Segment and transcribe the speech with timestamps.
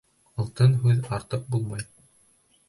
[0.43, 1.85] Алтын һүҙ артыҡ булмай.